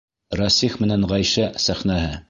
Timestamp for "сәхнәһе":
1.67-2.15